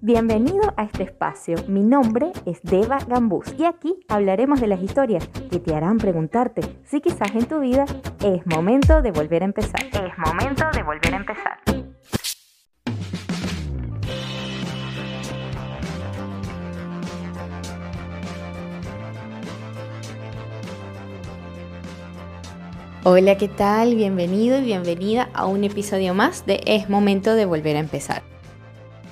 Bienvenido 0.00 0.74
a 0.76 0.84
este 0.84 1.04
espacio. 1.04 1.56
Mi 1.68 1.82
nombre 1.82 2.32
es 2.46 2.60
Deva 2.62 2.98
Gambús 3.06 3.54
y 3.58 3.64
aquí 3.64 3.94
hablaremos 4.08 4.60
de 4.60 4.66
las 4.66 4.82
historias 4.82 5.26
que 5.50 5.58
te 5.58 5.74
harán 5.74 5.98
preguntarte 5.98 6.62
si 6.84 7.00
quizás 7.00 7.34
en 7.34 7.46
tu 7.46 7.60
vida 7.60 7.84
es 8.22 8.46
momento 8.46 9.02
de 9.02 9.10
volver 9.10 9.42
a 9.42 9.46
empezar. 9.46 9.82
Es 9.84 10.18
momento 10.18 10.64
de 10.72 10.82
volver 10.82 11.14
a 11.14 11.16
empezar. 11.16 11.58
Hola, 23.06 23.36
¿qué 23.36 23.48
tal? 23.48 23.96
Bienvenido 23.96 24.58
y 24.58 24.64
bienvenida 24.64 25.28
a 25.34 25.46
un 25.46 25.62
episodio 25.64 26.14
más 26.14 26.46
de 26.46 26.62
Es 26.64 26.88
momento 26.88 27.34
de 27.34 27.44
volver 27.44 27.76
a 27.76 27.80
empezar. 27.80 28.33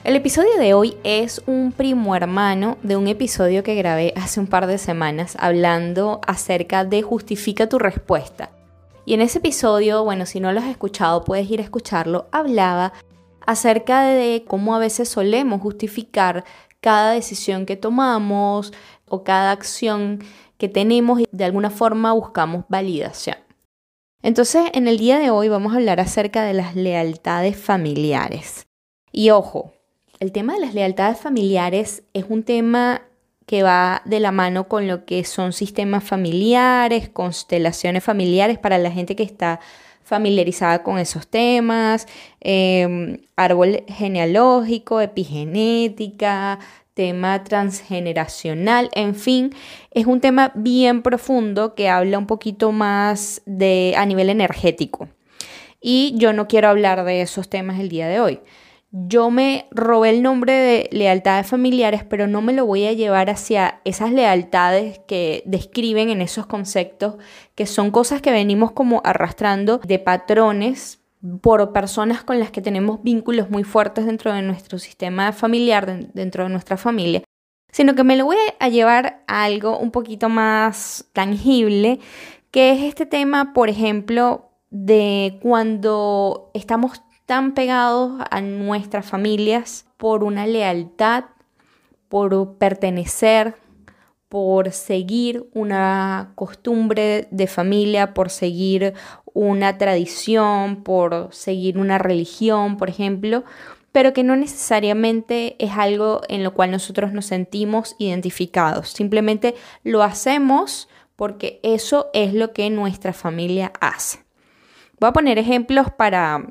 El 0.04 0.16
episodio 0.16 0.58
de 0.58 0.74
hoy 0.74 0.96
es 1.04 1.42
un 1.46 1.70
primo 1.70 2.16
hermano 2.16 2.76
de 2.82 2.96
un 2.96 3.06
episodio 3.06 3.62
que 3.62 3.76
grabé 3.76 4.12
hace 4.16 4.40
un 4.40 4.48
par 4.48 4.66
de 4.66 4.76
semanas 4.76 5.36
hablando 5.38 6.20
acerca 6.26 6.84
de 6.84 7.02
justifica 7.02 7.68
tu 7.68 7.78
respuesta. 7.78 8.50
Y 9.04 9.14
en 9.14 9.20
ese 9.20 9.38
episodio, 9.38 10.02
bueno, 10.02 10.26
si 10.26 10.40
no 10.40 10.50
lo 10.50 10.58
has 10.58 10.66
escuchado, 10.66 11.22
puedes 11.22 11.48
ir 11.48 11.60
a 11.60 11.62
escucharlo, 11.62 12.26
hablaba 12.32 12.92
acerca 13.46 14.02
de 14.02 14.42
cómo 14.44 14.74
a 14.74 14.80
veces 14.80 15.08
solemos 15.08 15.60
justificar 15.60 16.44
cada 16.80 17.12
decisión 17.12 17.64
que 17.64 17.76
tomamos 17.76 18.72
o 19.08 19.22
cada 19.22 19.52
acción 19.52 20.18
que 20.58 20.68
tenemos 20.68 21.20
y 21.20 21.28
de 21.30 21.44
alguna 21.44 21.70
forma 21.70 22.12
buscamos 22.12 22.64
validación. 22.68 23.36
Entonces, 24.20 24.64
en 24.74 24.88
el 24.88 24.98
día 24.98 25.20
de 25.20 25.30
hoy 25.30 25.48
vamos 25.48 25.72
a 25.72 25.76
hablar 25.76 26.00
acerca 26.00 26.42
de 26.42 26.54
las 26.54 26.74
lealtades 26.74 27.56
familiares. 27.56 28.66
Y 29.12 29.30
ojo, 29.30 29.74
el 30.22 30.30
tema 30.30 30.54
de 30.54 30.60
las 30.60 30.72
lealtades 30.72 31.18
familiares 31.18 32.04
es 32.14 32.26
un 32.28 32.44
tema 32.44 33.02
que 33.44 33.64
va 33.64 34.02
de 34.04 34.20
la 34.20 34.30
mano 34.30 34.68
con 34.68 34.86
lo 34.86 35.04
que 35.04 35.24
son 35.24 35.52
sistemas 35.52 36.04
familiares, 36.04 37.08
constelaciones 37.08 38.04
familiares 38.04 38.56
para 38.56 38.78
la 38.78 38.92
gente 38.92 39.16
que 39.16 39.24
está 39.24 39.58
familiarizada 40.04 40.84
con 40.84 41.00
esos 41.00 41.26
temas, 41.26 42.06
em, 42.38 43.18
árbol 43.34 43.82
genealógico, 43.88 45.00
epigenética, 45.00 46.60
tema 46.94 47.42
transgeneracional, 47.42 48.90
en 48.94 49.16
fin, 49.16 49.52
es 49.90 50.06
un 50.06 50.20
tema 50.20 50.52
bien 50.54 51.02
profundo 51.02 51.74
que 51.74 51.88
habla 51.88 52.16
un 52.18 52.28
poquito 52.28 52.70
más 52.70 53.42
de 53.44 53.94
a 53.96 54.06
nivel 54.06 54.30
energético. 54.30 55.08
Y 55.80 56.14
yo 56.16 56.32
no 56.32 56.46
quiero 56.46 56.68
hablar 56.68 57.04
de 57.04 57.22
esos 57.22 57.48
temas 57.48 57.80
el 57.80 57.88
día 57.88 58.06
de 58.06 58.20
hoy. 58.20 58.40
Yo 58.94 59.30
me 59.30 59.68
robé 59.70 60.10
el 60.10 60.22
nombre 60.22 60.52
de 60.52 60.90
lealtades 60.92 61.46
familiares, 61.46 62.04
pero 62.04 62.26
no 62.26 62.42
me 62.42 62.52
lo 62.52 62.66
voy 62.66 62.84
a 62.84 62.92
llevar 62.92 63.30
hacia 63.30 63.80
esas 63.86 64.12
lealtades 64.12 65.00
que 65.08 65.42
describen 65.46 66.10
en 66.10 66.20
esos 66.20 66.44
conceptos, 66.44 67.14
que 67.54 67.64
son 67.64 67.90
cosas 67.90 68.20
que 68.20 68.30
venimos 68.30 68.72
como 68.72 69.00
arrastrando 69.02 69.78
de 69.78 69.98
patrones 69.98 71.00
por 71.40 71.72
personas 71.72 72.22
con 72.22 72.38
las 72.38 72.50
que 72.50 72.60
tenemos 72.60 73.02
vínculos 73.02 73.48
muy 73.48 73.64
fuertes 73.64 74.04
dentro 74.04 74.30
de 74.34 74.42
nuestro 74.42 74.78
sistema 74.78 75.32
familiar, 75.32 76.10
dentro 76.12 76.44
de 76.44 76.50
nuestra 76.50 76.76
familia, 76.76 77.22
sino 77.70 77.94
que 77.94 78.04
me 78.04 78.16
lo 78.16 78.26
voy 78.26 78.36
a 78.58 78.68
llevar 78.68 79.24
a 79.26 79.44
algo 79.44 79.78
un 79.78 79.90
poquito 79.90 80.28
más 80.28 81.08
tangible, 81.14 81.98
que 82.50 82.72
es 82.72 82.82
este 82.82 83.06
tema, 83.06 83.54
por 83.54 83.70
ejemplo, 83.70 84.50
de 84.68 85.38
cuando 85.40 86.50
estamos 86.52 87.02
tan 87.26 87.54
pegados 87.54 88.22
a 88.30 88.40
nuestras 88.40 89.06
familias 89.06 89.86
por 89.96 90.24
una 90.24 90.46
lealtad, 90.46 91.24
por 92.08 92.56
pertenecer, 92.58 93.56
por 94.28 94.72
seguir 94.72 95.48
una 95.52 96.32
costumbre 96.34 97.28
de 97.30 97.46
familia, 97.46 98.14
por 98.14 98.30
seguir 98.30 98.94
una 99.34 99.78
tradición, 99.78 100.82
por 100.82 101.28
seguir 101.32 101.78
una 101.78 101.98
religión, 101.98 102.76
por 102.76 102.88
ejemplo, 102.88 103.44
pero 103.92 104.14
que 104.14 104.24
no 104.24 104.36
necesariamente 104.36 105.56
es 105.62 105.72
algo 105.72 106.22
en 106.28 106.42
lo 106.42 106.54
cual 106.54 106.70
nosotros 106.70 107.12
nos 107.12 107.26
sentimos 107.26 107.94
identificados. 107.98 108.88
Simplemente 108.88 109.54
lo 109.84 110.02
hacemos 110.02 110.88
porque 111.14 111.60
eso 111.62 112.10
es 112.14 112.32
lo 112.32 112.52
que 112.52 112.70
nuestra 112.70 113.12
familia 113.12 113.72
hace. 113.80 114.24
Voy 114.98 115.10
a 115.10 115.12
poner 115.12 115.38
ejemplos 115.38 115.88
para 115.90 116.46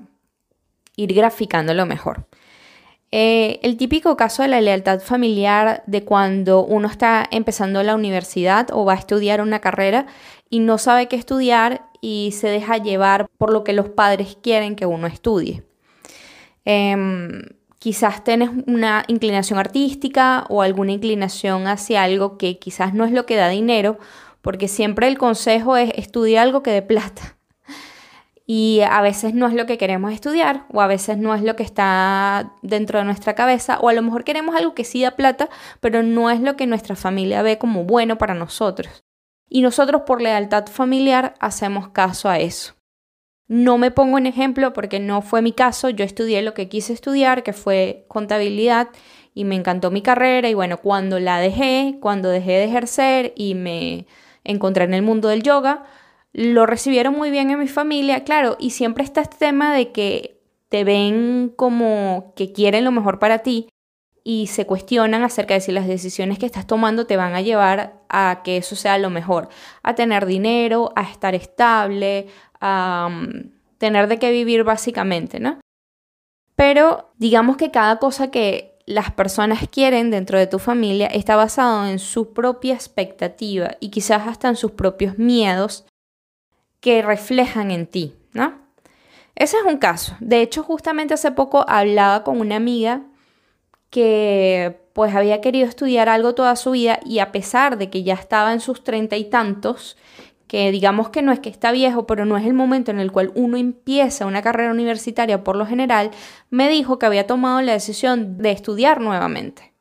ir 1.02 1.14
graficándolo 1.14 1.86
mejor. 1.86 2.28
Eh, 3.14 3.60
el 3.62 3.76
típico 3.76 4.16
caso 4.16 4.42
de 4.42 4.48
la 4.48 4.62
lealtad 4.62 5.02
familiar 5.02 5.84
de 5.86 6.06
cuando 6.06 6.64
uno 6.64 6.88
está 6.88 7.28
empezando 7.30 7.84
la 7.84 7.96
universidad 7.96 8.70
o 8.72 8.86
va 8.86 8.94
a 8.94 8.98
estudiar 8.98 9.42
una 9.42 9.60
carrera 9.60 10.06
y 10.50 10.60
no 10.60 10.78
sabe 10.78 11.08
qué 11.08 11.18
estudiar 11.18 11.86
y 12.00 12.32
se 12.32 12.48
deja 12.48 12.78
llevar 12.78 13.28
por 13.38 13.52
lo 13.52 13.66
que 13.66 13.74
los 13.74 13.90
padres 13.90 14.38
quieren 14.42 14.78
que 14.78 14.86
uno 14.86 15.08
estudie. 15.08 15.64
Em, 16.64 17.42
quizás 17.80 18.24
tienes 18.24 18.50
una 18.66 19.04
inclinación 19.08 19.60
artística 19.60 20.46
o 20.50 20.62
alguna 20.62 20.94
inclinación 20.94 21.68
hacia 21.68 22.04
algo 22.04 22.38
que 22.38 22.60
quizás 22.60 22.94
no 22.94 23.04
es 23.04 23.12
lo 23.12 23.26
que 23.26 23.36
da 23.36 23.50
dinero, 23.50 24.00
porque 24.42 24.70
siempre 24.70 25.08
el 25.08 25.18
consejo 25.18 25.76
es 25.76 25.92
estudiar 25.96 26.48
algo 26.48 26.64
que 26.64 26.72
dé 26.72 26.82
plata. 26.82 27.38
Y 28.46 28.82
a 28.82 29.02
veces 29.02 29.34
no 29.34 29.48
es 29.48 29.54
lo 29.54 29.66
que 29.66 29.78
queremos 29.78 30.12
estudiar, 30.12 30.66
o 30.74 30.82
a 30.82 30.88
veces 30.88 31.18
no 31.18 31.34
es 31.36 31.42
lo 31.42 31.56
que 31.56 31.64
está 31.64 32.54
dentro 32.62 33.00
de 33.00 33.06
nuestra 33.06 33.36
cabeza, 33.36 33.80
o 33.80 33.90
a 33.90 33.94
lo 33.94 34.02
mejor 34.02 34.24
queremos 34.24 34.56
algo 34.56 34.74
que 34.74 34.84
sí 34.84 35.04
da 35.04 35.12
plata, 35.12 35.50
pero 35.80 36.04
no 36.04 36.30
es 36.30 36.42
lo 36.42 36.56
que 36.56 36.68
nuestra 36.68 36.96
familia 36.96 37.44
ve 37.44 37.58
como 37.58 37.84
bueno 37.86 38.18
para 38.18 38.34
nosotros. 38.34 39.04
Y 39.48 39.62
nosotros 39.62 40.04
por 40.06 40.22
lealtad 40.22 40.68
familiar 40.68 41.36
hacemos 41.40 41.90
caso 41.90 42.30
a 42.30 42.40
eso. 42.40 42.74
No 43.48 43.78
me 43.78 43.92
pongo 43.92 44.18
en 44.18 44.28
ejemplo 44.28 44.72
porque 44.72 45.00
no 45.00 45.22
fue 45.22 45.42
mi 45.42 45.52
caso, 45.52 45.90
yo 45.90 46.06
estudié 46.06 46.42
lo 46.42 46.54
que 46.54 46.70
quise 46.70 46.94
estudiar, 46.94 47.44
que 47.44 47.54
fue 47.54 48.06
contabilidad, 48.08 48.88
y 49.34 49.44
me 49.44 49.56
encantó 49.56 49.92
mi 49.92 50.02
carrera, 50.02 50.50
y 50.50 50.54
bueno, 50.54 50.78
cuando 50.78 51.20
la 51.20 51.40
dejé, 51.40 51.98
cuando 52.02 52.30
dejé 52.30 52.52
de 52.52 52.64
ejercer 52.66 53.34
y 53.36 53.56
me 53.56 54.08
encontré 54.44 54.86
en 54.86 54.94
el 54.94 55.02
mundo 55.02 55.28
del 55.28 55.44
yoga, 55.44 55.84
lo 56.34 56.66
recibieron 56.66 57.16
muy 57.16 57.32
bien 57.32 57.52
en 57.52 57.60
mi 57.60 57.68
familia, 57.68 58.24
claro, 58.24 58.58
y 58.60 58.72
siempre 58.72 59.04
está 59.04 59.22
este 59.22 59.38
tema 59.38 59.74
de 59.74 59.92
que 59.92 60.42
te 60.70 60.84
ven 60.84 61.52
como 61.56 62.34
que 62.36 62.54
quieren 62.54 62.86
lo 62.86 62.92
mejor 62.92 63.20
para 63.20 63.40
ti, 63.40 63.68
y 64.24 64.48
se 64.48 64.66
cuestionan 64.66 65.24
acerca 65.24 65.56
de 65.56 65.62
si 65.62 65.72
las 65.72 65.88
decisiones 65.88 66.38
que 66.38 66.46
estás 66.46 66.68
tomando 66.68 67.08
te 67.08 67.18
van 67.18 67.34
a 67.34 67.42
llevar 67.42 68.02
a 68.10 68.42
que 68.44 68.58
eso 68.58 68.76
sea 68.76 68.98
lo 68.98 69.10
mejor, 69.10 69.50
a 69.84 69.96
tener 69.96 70.26
dinero, 70.26 70.92
a 70.96 71.04
estar 71.04 71.34
estable, 71.34 72.28
a 72.60 73.10
mm, 73.10 73.52
tener 73.78 74.08
de 74.08 74.20
qué 74.20 74.32
vivir 74.32 74.64
básicamente, 74.64 75.40
¿no? 75.40 75.60
Pero 76.56 77.12
digamos 77.18 77.58
que 77.58 77.72
cada 77.72 77.98
cosa 77.98 78.30
que 78.30 78.78
las 78.86 79.12
personas 79.12 79.68
quieren 79.70 80.12
dentro 80.12 80.38
de 80.38 80.48
tu 80.48 80.60
familia 80.60 81.08
está 81.08 81.36
basado 81.36 81.88
en 81.88 81.98
su 81.98 82.34
propia 82.34 82.76
expectativa 82.76 83.78
y 83.80 83.90
quizás 83.90 84.28
hasta 84.28 84.50
en 84.50 84.56
sus 84.56 84.72
propios 84.72 85.18
miedos 85.18 85.86
que 86.82 87.02
reflejan 87.02 87.72
en 87.72 87.88
ti, 87.88 88.16
¿no? 88.34 88.60
Ese 89.36 89.58
es 89.58 89.64
un 89.64 89.78
caso. 89.78 90.18
De 90.20 90.42
hecho, 90.42 90.64
justamente 90.64 91.14
hace 91.14 91.32
poco 91.32 91.64
hablaba 91.68 92.24
con 92.24 92.42
una 92.42 92.58
amiga 92.58 93.04
que 93.90 94.82
pues 94.94 95.16
había 95.16 95.42
querido 95.42 95.68
estudiar 95.68 96.10
algo 96.10 96.36
toda 96.36 96.56
su 96.56 96.72
vida 96.72 97.00
y 97.06 97.20
a 97.20 97.32
pesar 97.32 97.78
de 97.78 97.90
que 97.90 98.04
ya 98.04 98.14
estaba 98.14 98.52
en 98.52 98.60
sus 98.60 98.84
treinta 98.84 99.16
y 99.16 99.26
tantos, 99.26 99.98
que 100.48 100.70
digamos 100.72 101.10
que 101.10 101.22
no 101.22 101.32
es 101.32 101.40
que 101.40 101.50
está 101.50 101.72
viejo, 101.72 102.06
pero 102.06 102.26
no 102.26 102.38
es 102.38 102.46
el 102.46 102.54
momento 102.54 102.92
en 102.92 103.00
el 103.00 103.12
cual 103.12 103.32
uno 103.36 103.56
empieza 103.56 104.26
una 104.26 104.42
carrera 104.42 104.72
universitaria 104.72 105.46
por 105.46 105.56
lo 105.56 105.66
general, 105.66 106.12
me 106.50 106.68
dijo 106.68 107.00
que 107.00 107.06
había 107.06 107.26
tomado 107.26 107.62
la 107.62 107.72
decisión 107.72 108.38
de 108.38 108.52
estudiar 108.52 109.00
nuevamente. 109.00 109.72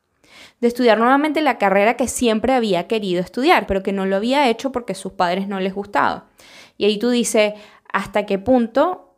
De 0.61 0.69
estudiar 0.69 0.97
nuevamente 0.97 1.41
la 1.41 1.57
carrera 1.57 1.97
que 1.97 2.07
siempre 2.07 2.53
había 2.53 2.87
querido 2.87 3.19
estudiar, 3.19 3.67
pero 3.67 3.83
que 3.83 3.91
no 3.91 4.05
lo 4.05 4.15
había 4.15 4.47
hecho 4.47 4.71
porque 4.71 4.95
sus 4.95 5.11
padres 5.11 5.47
no 5.47 5.59
les 5.59 5.73
gustaba. 5.73 6.27
Y 6.81 6.85
ahí 6.85 6.97
tú 6.97 7.11
dices, 7.11 7.53
¿hasta 7.93 8.25
qué 8.25 8.39
punto 8.39 9.13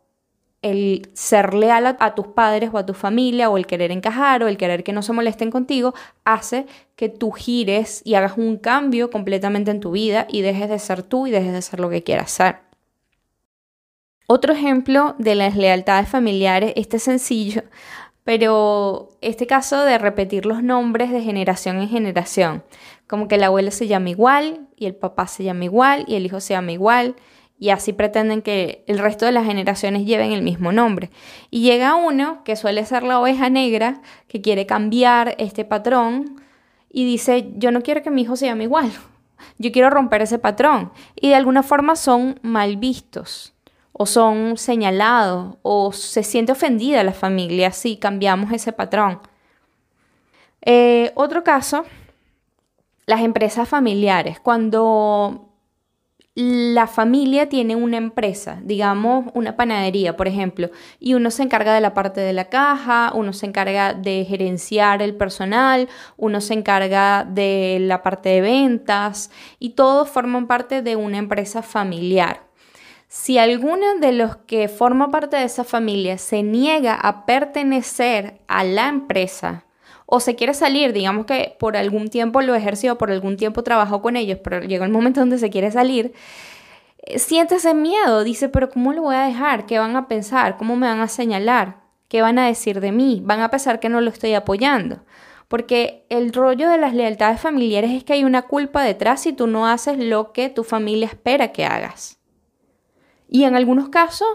el 0.60 1.08
ser 1.14 1.54
leal 1.54 1.96
a, 1.98 2.14
tus 2.14 2.26
padres 2.26 2.68
o 2.74 2.76
a 2.76 2.84
tu 2.84 2.92
familia 2.92 3.48
o 3.48 3.56
el 3.56 3.66
querer 3.66 3.90
encajar 3.90 4.42
o 4.42 4.48
el 4.48 4.58
querer 4.58 4.84
que 4.84 4.92
no 4.92 5.00
se 5.00 5.14
molesten 5.14 5.50
contigo 5.50 5.94
hace 6.26 6.66
que 6.94 7.08
tú 7.08 7.30
gires 7.30 8.02
y 8.04 8.16
hagas 8.16 8.36
un 8.36 8.58
cambio 8.58 9.10
completamente 9.10 9.70
en 9.70 9.80
tu 9.80 9.92
vida 9.92 10.26
y 10.28 10.42
dejes 10.42 10.68
de 10.68 10.78
ser 10.78 11.02
tú 11.02 11.26
y 11.26 11.30
dejes 11.30 11.54
de 11.54 11.62
ser 11.62 11.80
lo 11.80 11.88
que 11.88 12.02
quieras 12.02 12.32
ser. 12.32 12.56
Otro 14.26 14.52
ejemplo 14.52 15.14
de 15.18 15.36
las 15.36 15.56
lealtades 15.56 16.10
familiares, 16.10 16.74
este 16.76 16.98
es 16.98 17.02
sencillo, 17.02 17.62
pero 18.24 19.08
este 19.22 19.46
caso 19.46 19.84
de 19.84 19.96
repetir 19.96 20.44
los 20.44 20.62
nombres 20.62 21.10
de 21.10 21.22
generación 21.22 21.80
en 21.80 21.88
generación, 21.88 22.62
como 23.06 23.26
que 23.26 23.36
el 23.36 23.44
abuelo 23.44 23.70
se 23.70 23.86
llama 23.86 24.10
igual 24.10 24.68
y 24.76 24.84
el 24.84 24.94
papá 24.94 25.26
se 25.28 25.44
llama 25.44 25.64
igual 25.64 26.04
y 26.06 26.16
el 26.16 26.26
hijo 26.26 26.40
se 26.40 26.52
llama 26.52 26.72
igual 26.72 27.16
y 27.64 27.70
así 27.70 27.94
pretenden 27.94 28.42
que 28.42 28.84
el 28.86 28.98
resto 28.98 29.24
de 29.24 29.32
las 29.32 29.46
generaciones 29.46 30.04
lleven 30.04 30.32
el 30.32 30.42
mismo 30.42 30.70
nombre. 30.70 31.08
Y 31.50 31.62
llega 31.62 31.94
uno, 31.94 32.44
que 32.44 32.56
suele 32.56 32.84
ser 32.84 33.04
la 33.04 33.18
oveja 33.18 33.48
negra, 33.48 34.02
que 34.28 34.42
quiere 34.42 34.66
cambiar 34.66 35.34
este 35.38 35.64
patrón 35.64 36.42
y 36.90 37.06
dice, 37.06 37.52
yo 37.56 37.70
no 37.70 37.80
quiero 37.80 38.02
que 38.02 38.10
mi 38.10 38.20
hijo 38.20 38.36
se 38.36 38.44
llame 38.44 38.64
igual, 38.64 38.92
yo 39.56 39.72
quiero 39.72 39.88
romper 39.88 40.20
ese 40.20 40.38
patrón. 40.38 40.92
Y 41.18 41.30
de 41.30 41.36
alguna 41.36 41.62
forma 41.62 41.96
son 41.96 42.38
mal 42.42 42.76
vistos 42.76 43.54
o 43.94 44.04
son 44.04 44.58
señalados 44.58 45.56
o 45.62 45.90
se 45.94 46.22
siente 46.22 46.52
ofendida 46.52 47.02
la 47.02 47.14
familia 47.14 47.72
si 47.72 47.96
cambiamos 47.96 48.52
ese 48.52 48.74
patrón. 48.74 49.20
Eh, 50.60 51.12
otro 51.14 51.42
caso, 51.42 51.86
las 53.06 53.22
empresas 53.22 53.66
familiares. 53.66 54.38
Cuando 54.38 55.53
la 56.36 56.88
familia 56.88 57.48
tiene 57.48 57.76
una 57.76 57.96
empresa, 57.96 58.58
digamos 58.64 59.26
una 59.34 59.56
panadería, 59.56 60.16
por 60.16 60.26
ejemplo, 60.26 60.70
y 60.98 61.14
uno 61.14 61.30
se 61.30 61.44
encarga 61.44 61.72
de 61.72 61.80
la 61.80 61.94
parte 61.94 62.20
de 62.20 62.32
la 62.32 62.46
caja, 62.46 63.12
uno 63.14 63.32
se 63.32 63.46
encarga 63.46 63.94
de 63.94 64.26
gerenciar 64.28 65.00
el 65.00 65.14
personal, 65.14 65.88
uno 66.16 66.40
se 66.40 66.54
encarga 66.54 67.24
de 67.24 67.78
la 67.80 68.02
parte 68.02 68.30
de 68.30 68.40
ventas 68.40 69.30
y 69.60 69.70
todos 69.70 70.08
forman 70.08 70.48
parte 70.48 70.82
de 70.82 70.96
una 70.96 71.18
empresa 71.18 71.62
familiar. 71.62 72.40
Si 73.06 73.38
alguno 73.38 74.00
de 74.00 74.10
los 74.10 74.36
que 74.38 74.66
forma 74.66 75.12
parte 75.12 75.36
de 75.36 75.44
esa 75.44 75.62
familia 75.62 76.18
se 76.18 76.42
niega 76.42 76.96
a 76.96 77.26
pertenecer 77.26 78.40
a 78.48 78.64
la 78.64 78.88
empresa 78.88 79.63
o 80.06 80.20
se 80.20 80.34
quiere 80.34 80.54
salir, 80.54 80.92
digamos 80.92 81.26
que 81.26 81.56
por 81.58 81.76
algún 81.76 82.08
tiempo 82.08 82.42
lo 82.42 82.54
ejerció, 82.54 82.98
por 82.98 83.10
algún 83.10 83.36
tiempo 83.36 83.62
trabajó 83.62 84.02
con 84.02 84.16
ellos, 84.16 84.38
pero 84.42 84.60
llegó 84.60 84.84
el 84.84 84.90
momento 84.90 85.20
donde 85.20 85.38
se 85.38 85.50
quiere 85.50 85.70
salir, 85.70 86.12
eh, 87.06 87.18
siente 87.18 87.56
ese 87.56 87.74
miedo, 87.74 88.24
dice, 88.24 88.48
pero 88.48 88.70
¿cómo 88.70 88.92
lo 88.92 89.02
voy 89.02 89.16
a 89.16 89.26
dejar? 89.26 89.66
¿Qué 89.66 89.78
van 89.78 89.96
a 89.96 90.08
pensar? 90.08 90.56
¿Cómo 90.56 90.76
me 90.76 90.86
van 90.86 91.00
a 91.00 91.08
señalar? 91.08 91.82
¿Qué 92.08 92.22
van 92.22 92.38
a 92.38 92.46
decir 92.46 92.80
de 92.80 92.92
mí? 92.92 93.20
Van 93.24 93.40
a 93.40 93.50
pensar 93.50 93.80
que 93.80 93.88
no 93.88 94.00
lo 94.00 94.10
estoy 94.10 94.34
apoyando. 94.34 95.04
Porque 95.48 96.06
el 96.08 96.32
rollo 96.32 96.68
de 96.70 96.78
las 96.78 96.94
lealtades 96.94 97.40
familiares 97.40 97.90
es 97.90 98.04
que 98.04 98.14
hay 98.14 98.24
una 98.24 98.42
culpa 98.42 98.82
detrás 98.82 99.20
si 99.20 99.32
tú 99.32 99.46
no 99.46 99.66
haces 99.66 99.98
lo 99.98 100.32
que 100.32 100.48
tu 100.48 100.64
familia 100.64 101.06
espera 101.06 101.52
que 101.52 101.66
hagas. 101.66 102.18
Y 103.28 103.44
en 103.44 103.56
algunos 103.56 103.88
casos, 103.88 104.28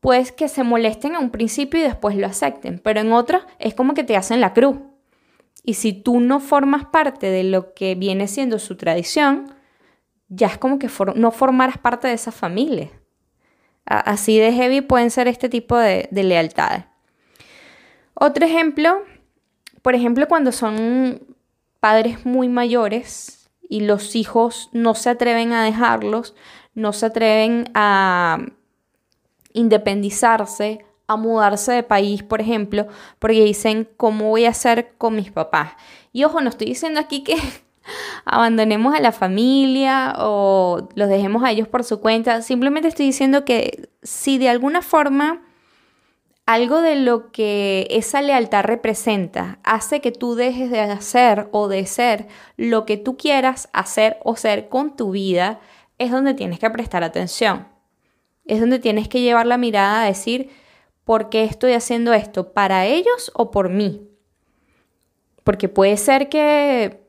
pues 0.00 0.32
que 0.32 0.48
se 0.48 0.62
molesten 0.62 1.14
a 1.14 1.20
un 1.20 1.30
principio 1.30 1.80
y 1.80 1.84
después 1.84 2.16
lo 2.16 2.26
acepten, 2.26 2.78
pero 2.78 3.00
en 3.00 3.12
otros 3.12 3.42
es 3.58 3.74
como 3.74 3.94
que 3.94 4.04
te 4.04 4.16
hacen 4.16 4.40
la 4.40 4.52
cruz. 4.52 4.76
Y 5.62 5.74
si 5.74 5.92
tú 5.92 6.20
no 6.20 6.40
formas 6.40 6.86
parte 6.86 7.30
de 7.30 7.44
lo 7.44 7.74
que 7.74 7.94
viene 7.94 8.28
siendo 8.28 8.58
su 8.58 8.76
tradición, 8.76 9.54
ya 10.28 10.46
es 10.46 10.58
como 10.58 10.78
que 10.78 10.88
no 11.16 11.30
formaras 11.30 11.78
parte 11.78 12.08
de 12.08 12.14
esa 12.14 12.32
familia. 12.32 12.90
Así 13.84 14.38
de 14.38 14.52
heavy 14.52 14.80
pueden 14.80 15.10
ser 15.10 15.28
este 15.28 15.48
tipo 15.48 15.76
de, 15.76 16.08
de 16.10 16.22
lealtades. 16.22 16.84
Otro 18.14 18.46
ejemplo, 18.46 19.02
por 19.82 19.94
ejemplo, 19.94 20.28
cuando 20.28 20.52
son 20.52 21.36
padres 21.80 22.24
muy 22.24 22.48
mayores 22.48 23.50
y 23.68 23.80
los 23.80 24.14
hijos 24.14 24.68
no 24.72 24.94
se 24.94 25.10
atreven 25.10 25.52
a 25.52 25.64
dejarlos, 25.64 26.34
no 26.74 26.92
se 26.92 27.06
atreven 27.06 27.70
a 27.74 28.38
independizarse, 29.52 30.84
a 31.10 31.16
mudarse 31.16 31.72
de 31.72 31.82
país, 31.82 32.22
por 32.22 32.40
ejemplo, 32.40 32.86
porque 33.18 33.42
dicen, 33.42 33.88
¿cómo 33.96 34.28
voy 34.28 34.44
a 34.44 34.50
hacer 34.50 34.92
con 34.96 35.16
mis 35.16 35.32
papás? 35.32 35.72
Y 36.12 36.22
ojo, 36.22 36.40
no 36.40 36.48
estoy 36.48 36.68
diciendo 36.68 37.00
aquí 37.00 37.24
que 37.24 37.36
abandonemos 38.24 38.94
a 38.94 39.00
la 39.00 39.10
familia 39.10 40.14
o 40.18 40.88
los 40.94 41.08
dejemos 41.08 41.42
a 41.42 41.50
ellos 41.50 41.66
por 41.66 41.82
su 41.82 42.00
cuenta, 42.00 42.42
simplemente 42.42 42.86
estoy 42.86 43.06
diciendo 43.06 43.44
que 43.44 43.88
si 44.04 44.38
de 44.38 44.48
alguna 44.48 44.82
forma 44.82 45.42
algo 46.46 46.80
de 46.80 46.94
lo 46.94 47.32
que 47.32 47.88
esa 47.90 48.22
lealtad 48.22 48.62
representa 48.62 49.58
hace 49.64 50.00
que 50.00 50.12
tú 50.12 50.36
dejes 50.36 50.70
de 50.70 50.80
hacer 50.80 51.48
o 51.50 51.66
de 51.66 51.86
ser 51.86 52.28
lo 52.56 52.86
que 52.86 52.96
tú 52.96 53.16
quieras 53.16 53.68
hacer 53.72 54.18
o 54.22 54.36
ser 54.36 54.68
con 54.68 54.96
tu 54.96 55.10
vida, 55.10 55.58
es 55.98 56.12
donde 56.12 56.34
tienes 56.34 56.60
que 56.60 56.70
prestar 56.70 57.02
atención. 57.02 57.66
Es 58.46 58.60
donde 58.60 58.78
tienes 58.78 59.08
que 59.08 59.20
llevar 59.20 59.46
la 59.46 59.58
mirada 59.58 60.02
a 60.02 60.06
decir, 60.06 60.50
¿por 61.10 61.28
qué 61.28 61.42
estoy 61.42 61.72
haciendo 61.72 62.12
esto? 62.12 62.52
¿Para 62.52 62.86
ellos 62.86 63.32
o 63.34 63.50
por 63.50 63.68
mí? 63.68 64.08
Porque 65.42 65.68
puede 65.68 65.96
ser 65.96 66.28
que 66.28 67.02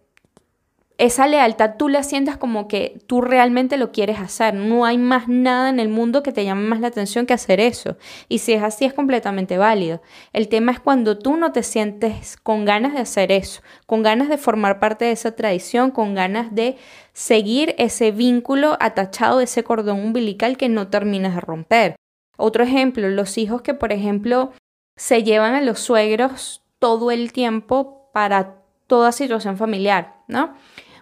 esa 0.98 1.27
lealtad 1.27 1.75
tú 1.77 1.88
la 1.88 2.01
sientas 2.01 2.36
como 2.36 2.68
que 2.68 3.00
tú 3.06 3.21
realmente 3.21 3.77
lo 3.77 3.92
quieres 3.92 4.18
hacer. 4.18 4.56
No 4.56 4.86
hay 4.86 4.98
más 4.98 5.27
nada 5.27 5.69
en 5.69 5.80
el 5.80 5.88
mundo 5.88 6.24
que 6.24 6.31
te 6.31 6.44
llame 6.44 6.68
más 6.68 6.80
la 6.80 6.88
atención 6.88 7.27
que 7.27 7.36
hacer 7.36 7.59
eso. 7.59 7.95
Y 8.27 8.39
si 8.39 8.53
es 8.53 8.63
así, 8.63 8.86
es 8.86 8.94
completamente 8.95 9.59
válido. 9.59 10.01
El 10.33 10.47
tema 10.47 10.71
es 10.71 10.80
cuando 10.80 11.19
tú 11.19 11.38
no 11.38 11.51
te 11.51 11.62
sientes 11.62 12.38
con 12.38 12.65
ganas 12.65 12.95
de 12.95 13.01
hacer 13.01 13.31
eso, 13.31 13.62
con 13.86 14.01
ganas 14.01 14.30
de 14.30 14.39
formar 14.39 14.80
parte 14.80 15.06
de 15.06 15.12
esa 15.12 15.36
tradición, 15.36 15.92
con 15.92 16.15
ganas 16.15 16.56
de 16.56 16.75
seguir 17.13 17.75
ese 17.77 18.09
vínculo 18.09 18.77
atachado 18.80 19.42
ese 19.42 19.63
cordón 19.63 20.00
umbilical 20.00 20.57
que 20.57 20.69
no 20.69 20.88
terminas 20.88 21.36
de 21.36 21.42
romper. 21.42 22.00
Otro 22.38 22.63
ejemplo, 22.63 23.10
los 23.10 23.38
hijos 23.38 23.62
que, 23.62 23.74
por 23.74 23.92
ejemplo, 23.92 24.51
se 24.95 25.24
llevan 25.24 25.54
a 25.56 25.62
los 25.62 25.80
suegros 25.80 26.63
todo 26.80 27.12
el 27.12 27.31
tiempo 27.31 28.10
para 28.13 28.62
toda 28.88 29.12
situación 29.12 29.57
familiar, 29.57 30.16
¿no? 30.28 30.54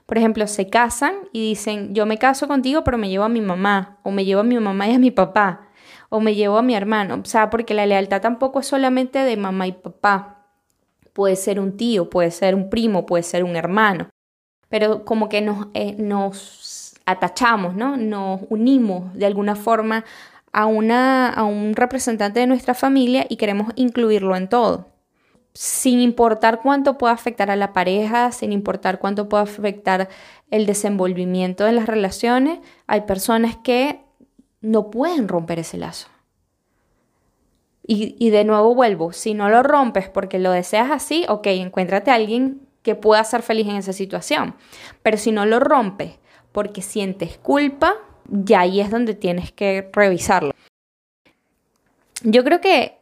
Por 0.05 0.17
ejemplo, 0.17 0.47
se 0.47 0.69
casan 0.69 1.13
y 1.33 1.49
dicen, 1.49 1.93
yo 1.93 2.05
me 2.05 2.17
caso 2.17 2.47
contigo, 2.47 2.83
pero 2.83 2.97
me 2.97 3.09
llevo 3.09 3.25
a 3.25 3.29
mi 3.29 3.41
mamá, 3.41 3.99
o 4.03 4.11
me 4.11 4.25
llevo 4.25 4.41
a 4.41 4.43
mi 4.43 4.59
mamá 4.59 4.87
y 4.87 4.95
a 4.95 4.99
mi 4.99 5.11
papá, 5.11 5.67
o 6.09 6.19
me 6.19 6.33
llevo 6.33 6.57
a 6.57 6.63
mi 6.63 6.75
hermano. 6.75 7.19
O 7.21 7.25
sea, 7.25 7.49
porque 7.49 7.73
la 7.73 7.85
lealtad 7.85 8.21
tampoco 8.21 8.59
es 8.59 8.67
solamente 8.67 9.19
de 9.19 9.37
mamá 9.37 9.67
y 9.67 9.71
papá. 9.71 10.47
Puede 11.13 11.35
ser 11.35 11.59
un 11.59 11.77
tío, 11.77 12.09
puede 12.09 12.31
ser 12.31 12.55
un 12.55 12.69
primo, 12.69 13.05
puede 13.05 13.23
ser 13.23 13.43
un 13.43 13.55
hermano. 13.55 14.09
Pero 14.67 15.05
como 15.05 15.29
que 15.29 15.41
nos, 15.41 15.67
eh, 15.73 15.95
nos 15.97 16.95
atachamos, 17.05 17.75
¿no? 17.75 17.97
Nos 17.97 18.41
unimos 18.49 19.13
de 19.13 19.25
alguna 19.25 19.55
forma 19.55 20.05
a, 20.51 20.65
una, 20.65 21.29
a 21.29 21.43
un 21.43 21.75
representante 21.75 22.39
de 22.39 22.47
nuestra 22.47 22.73
familia 22.73 23.25
y 23.29 23.37
queremos 23.37 23.71
incluirlo 23.75 24.35
en 24.35 24.49
todo 24.49 24.89
sin 25.53 25.99
importar 25.99 26.61
cuánto 26.61 26.97
pueda 26.97 27.13
afectar 27.13 27.51
a 27.51 27.55
la 27.55 27.73
pareja, 27.73 28.31
sin 28.31 28.53
importar 28.53 28.99
cuánto 28.99 29.27
pueda 29.27 29.43
afectar 29.43 30.09
el 30.51 30.65
desenvolvimiento 30.65 31.65
de 31.65 31.73
las 31.73 31.87
relaciones, 31.87 32.59
hay 32.87 33.01
personas 33.01 33.57
que 33.57 34.01
no 34.61 34.89
pueden 34.89 35.27
romper 35.27 35.59
ese 35.59 35.77
lazo. 35.77 36.07
Y, 37.85 38.15
y, 38.19 38.29
de 38.29 38.45
nuevo 38.45 38.75
vuelvo, 38.75 39.13
si 39.13 39.33
no 39.33 39.49
lo 39.49 39.63
rompes 39.63 40.09
porque 40.09 40.37
lo 40.37 40.51
deseas 40.51 40.91
así, 40.91 41.25
ok, 41.27 41.47
encuéntrate 41.47 42.11
a 42.11 42.15
alguien 42.15 42.61
que 42.83 42.93
pueda 42.93 43.23
ser 43.23 43.41
feliz 43.41 43.67
en 43.67 43.77
esa 43.77 43.93
situación. 43.93 44.55
Pero 45.01 45.17
si 45.17 45.31
no 45.31 45.45
lo 45.45 45.59
rompes 45.59 46.19
porque 46.51 46.83
sientes 46.83 47.37
culpa, 47.39 47.95
ya 48.31 48.61
ahí 48.61 48.81
es 48.81 48.91
donde 48.91 49.13
tienes 49.13 49.51
que 49.51 49.89
revisarlo. 49.93 50.53
Yo 52.23 52.43
creo 52.43 52.61
que 52.61 52.97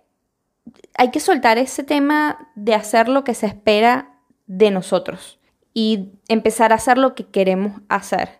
hay 0.97 1.11
que 1.11 1.19
soltar 1.19 1.57
ese 1.57 1.83
tema 1.83 2.49
de 2.55 2.73
hacer 2.75 3.09
lo 3.09 3.23
que 3.23 3.33
se 3.33 3.47
espera 3.47 4.19
de 4.47 4.71
nosotros 4.71 5.39
y 5.73 6.09
empezar 6.27 6.71
a 6.71 6.75
hacer 6.75 6.97
lo 6.97 7.15
que 7.15 7.27
queremos 7.27 7.81
hacer. 7.89 8.39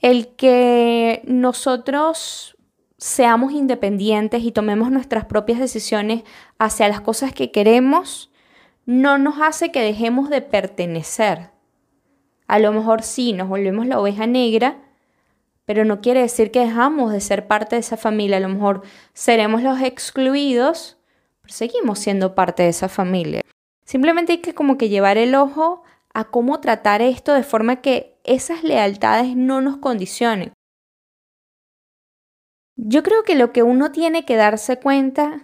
El 0.00 0.28
que 0.36 1.22
nosotros 1.24 2.56
seamos 2.98 3.52
independientes 3.52 4.42
y 4.42 4.52
tomemos 4.52 4.90
nuestras 4.90 5.24
propias 5.24 5.58
decisiones 5.58 6.22
hacia 6.58 6.88
las 6.88 7.00
cosas 7.00 7.32
que 7.32 7.50
queremos 7.50 8.30
no 8.86 9.18
nos 9.18 9.40
hace 9.40 9.72
que 9.72 9.82
dejemos 9.82 10.30
de 10.30 10.40
pertenecer. 10.40 11.50
A 12.46 12.60
lo 12.60 12.72
mejor 12.72 13.02
sí, 13.02 13.32
nos 13.32 13.48
volvemos 13.48 13.86
la 13.86 13.98
oveja 13.98 14.26
negra, 14.26 14.78
pero 15.66 15.84
no 15.84 16.00
quiere 16.00 16.20
decir 16.20 16.50
que 16.50 16.60
dejamos 16.60 17.12
de 17.12 17.20
ser 17.20 17.46
parte 17.46 17.76
de 17.76 17.80
esa 17.80 17.96
familia. 17.96 18.38
A 18.38 18.40
lo 18.40 18.48
mejor 18.48 18.82
seremos 19.12 19.62
los 19.62 19.80
excluidos, 19.80 20.96
pero 21.42 21.52
seguimos 21.52 21.98
siendo 21.98 22.34
parte 22.34 22.62
de 22.62 22.70
esa 22.70 22.88
familia. 22.88 23.42
Simplemente 23.84 24.32
hay 24.32 24.38
que 24.38 24.54
como 24.54 24.78
que 24.78 24.88
llevar 24.88 25.18
el 25.18 25.34
ojo 25.34 25.82
a 26.14 26.30
cómo 26.30 26.60
tratar 26.60 27.02
esto 27.02 27.34
de 27.34 27.42
forma 27.42 27.82
que 27.82 28.16
esas 28.24 28.62
lealtades 28.62 29.36
no 29.36 29.60
nos 29.60 29.76
condicionen. 29.76 30.52
Yo 32.76 33.02
creo 33.02 33.24
que 33.24 33.34
lo 33.34 33.52
que 33.52 33.62
uno 33.62 33.90
tiene 33.90 34.24
que 34.24 34.36
darse 34.36 34.78
cuenta 34.78 35.42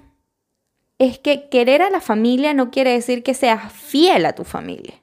es 0.99 1.19
que 1.19 1.49
querer 1.49 1.83
a 1.83 1.91
la 1.91 2.01
familia 2.01 2.55
no 2.55 2.71
quiere 2.71 2.93
decir 2.93 3.23
que 3.23 3.35
seas 3.35 3.73
fiel 3.73 4.25
a 4.25 4.35
tu 4.35 4.45
familia. 4.45 5.02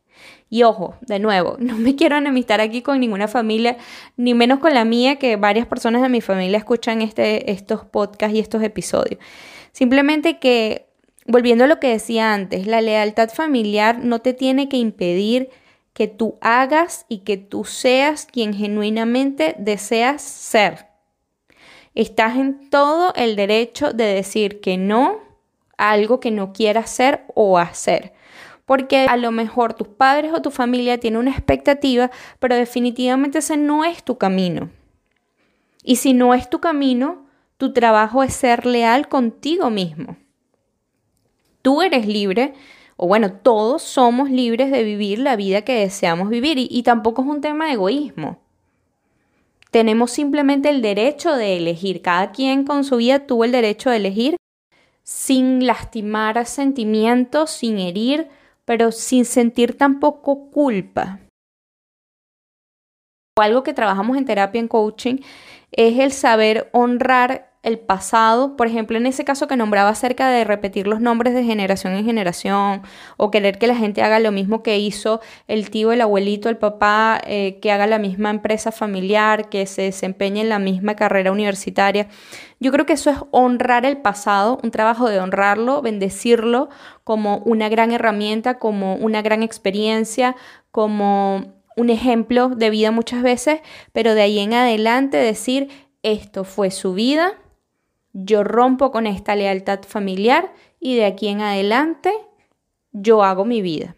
Y 0.50 0.64
ojo, 0.64 0.96
de 1.02 1.20
nuevo, 1.20 1.58
no 1.60 1.78
me 1.78 1.96
quiero 1.96 2.18
enemistar 2.18 2.62
aquí 2.62 2.82
con 2.82 3.00
ninguna 3.00 3.28
familia, 3.28 3.78
ni 4.18 4.34
menos 4.34 4.60
con 4.60 4.74
la 4.74 4.86
mía, 4.86 5.18
que 5.18 5.36
varias 5.36 5.68
personas 5.68 6.02
de 6.02 6.10
mi 6.10 6.22
familia 6.22 6.58
escuchan 6.58 7.02
este, 7.02 7.52
estos 7.52 7.86
podcasts 7.86 8.36
y 8.36 8.40
estos 8.40 8.64
episodios. 8.64 9.20
Simplemente 9.72 10.40
que, 10.40 10.88
volviendo 11.26 11.66
a 11.66 11.68
lo 11.68 11.80
que 11.80 11.90
decía 11.90 12.34
antes, 12.34 12.66
la 12.66 12.82
lealtad 12.82 13.30
familiar 13.30 14.04
no 14.04 14.20
te 14.20 14.34
tiene 14.34 14.70
que 14.70 14.78
impedir 14.78 15.50
que 15.94 16.08
tú 16.08 16.38
hagas 16.42 17.06
y 17.10 17.20
que 17.20 17.38
tú 17.38 17.66
seas 17.66 18.26
quien 18.26 18.54
genuinamente 18.54 19.56
deseas 19.60 20.22
ser. 20.22 20.88
Estás 21.94 22.38
en 22.38 22.70
todo 22.70 23.14
el 23.16 23.36
derecho 23.36 23.92
de 23.92 24.06
decir 24.06 24.62
que 24.62 24.78
no 24.78 25.20
a 25.78 25.92
algo 25.92 26.20
que 26.20 26.32
no 26.32 26.54
quieras 26.54 26.86
hacer 26.86 27.26
o 27.36 27.58
hacer. 27.58 28.14
Porque 28.70 29.08
a 29.10 29.18
lo 29.18 29.32
mejor 29.32 29.74
tus 29.74 29.88
padres 29.88 30.32
o 30.32 30.44
tu 30.44 30.52
familia 30.52 31.00
tienen 31.00 31.22
una 31.22 31.32
expectativa, 31.32 32.12
pero 32.38 32.56
definitivamente 32.56 33.40
ese 33.40 33.58
no 33.58 33.84
es 33.84 34.04
tu 34.04 34.20
camino. 34.20 34.70
Y 35.84 35.96
si 35.96 36.14
no 36.14 36.36
es 36.36 36.52
tu 36.52 36.60
camino, 36.60 37.26
tu 37.58 37.74
trabajo 37.74 38.22
es 38.22 38.32
ser 38.36 38.68
leal 38.68 39.10
contigo 39.10 39.72
mismo. 39.72 40.18
Tú 41.64 41.82
eres 41.82 42.06
libre, 42.06 42.54
o 42.96 43.08
bueno, 43.08 43.34
todos 43.34 43.82
somos 43.82 44.30
libres 44.30 44.70
de 44.70 44.84
vivir 44.84 45.18
la 45.18 45.36
vida 45.36 45.64
que 45.64 45.74
deseamos 45.74 46.30
vivir 46.30 46.60
y, 46.60 46.84
tampoco 46.84 47.24
es 47.24 47.28
un 47.28 47.42
tema 47.42 47.66
de 47.66 47.72
egoísmo. 47.72 48.38
Tenemos 49.72 50.12
simplemente 50.12 50.70
el 50.70 50.84
derecho 50.84 51.36
de 51.36 51.58
elegir. 51.58 52.04
Cada 52.04 52.32
quien 52.32 52.66
con 52.66 52.84
su 52.84 52.98
vida 52.98 53.26
tuvo 53.26 53.46
el 53.46 53.52
derecho 53.52 53.90
de 53.90 53.96
elegir 53.96 54.36
sin 55.02 55.66
lastimar 55.66 56.46
sentimientos, 56.46 57.50
sin 57.50 57.80
herir, 57.80 58.30
pero 58.70 58.92
sin 58.92 59.26
sentir 59.26 59.80
tampoco 59.80 60.52
culpa. 60.52 61.22
Algo 63.36 63.64
que 63.64 63.74
trabajamos 63.74 64.16
en 64.16 64.26
terapia 64.26 64.62
en 64.62 64.68
coaching 64.68 65.24
es 65.72 65.98
el 65.98 66.12
saber 66.12 66.70
honrar 66.72 67.49
el 67.70 67.80
pasado, 67.80 68.58
por 68.58 68.68
ejemplo, 68.68 68.98
en 68.98 69.06
ese 69.06 69.24
caso 69.24 69.48
que 69.48 69.56
nombraba 69.56 69.90
acerca 69.90 70.28
de 70.28 70.44
repetir 70.44 70.88
los 70.88 71.00
nombres 71.00 71.34
de 71.34 71.44
generación 71.44 71.94
en 71.94 72.04
generación 72.04 72.82
o 73.16 73.32
querer 73.32 73.58
que 73.58 73.68
la 73.68 73.76
gente 73.76 74.02
haga 74.02 74.20
lo 74.20 74.32
mismo 74.34 74.62
que 74.62 74.78
hizo 74.78 75.22
el 75.48 75.70
tío, 75.70 75.94
el 75.94 76.02
abuelito, 76.02 76.50
el 76.50 76.58
papá, 76.58 77.22
eh, 77.26 77.60
que 77.62 77.72
haga 77.72 77.88
la 77.88 78.00
misma 78.00 78.30
empresa 78.30 78.72
familiar, 78.72 79.50
que 79.50 79.66
se 79.66 79.84
desempeñe 79.84 80.42
en 80.42 80.50
la 80.50 80.60
misma 80.60 80.96
carrera 80.96 81.32
universitaria. 81.32 82.08
Yo 82.60 82.72
creo 82.72 82.86
que 82.86 82.94
eso 82.94 83.10
es 83.10 83.18
honrar 83.32 83.86
el 83.86 83.98
pasado, 83.98 84.60
un 84.64 84.72
trabajo 84.72 85.08
de 85.08 85.20
honrarlo, 85.20 85.82
bendecirlo 85.82 86.70
como 87.04 87.38
una 87.46 87.70
gran 87.70 87.92
herramienta, 87.92 88.60
como 88.60 88.96
una 88.96 89.22
gran 89.22 89.44
experiencia, 89.44 90.36
como 90.72 91.60
un 91.78 91.90
ejemplo 91.90 92.50
de 92.50 92.70
vida 92.70 92.92
muchas 92.92 93.24
veces, 93.24 93.62
pero 93.94 94.14
de 94.14 94.22
ahí 94.22 94.40
en 94.40 94.54
adelante 94.54 95.18
decir, 95.18 95.70
esto 96.04 96.44
fue 96.44 96.72
su 96.72 96.94
vida, 96.94 97.34
yo 98.14 98.44
rompo 98.44 98.92
con 98.92 99.08
esta 99.08 99.36
lealtad 99.36 99.82
familiar 99.88 100.54
y 100.80 100.96
de 100.96 101.06
aquí 101.06 101.28
en 101.28 101.42
adelante 101.42 102.12
yo 102.92 103.24
hago 103.24 103.46
mi 103.46 103.62
vida. 103.62 103.96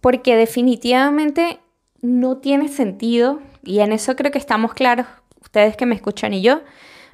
Porque 0.00 0.36
definitivamente 0.36 1.60
no 2.00 2.38
tiene 2.38 2.68
sentido, 2.68 3.40
y 3.62 3.80
en 3.80 3.92
eso 3.92 4.16
creo 4.16 4.32
que 4.32 4.38
estamos 4.38 4.74
claros, 4.74 5.06
ustedes 5.40 5.76
que 5.76 5.86
me 5.86 5.94
escuchan 5.94 6.34
y 6.34 6.42
yo, 6.42 6.62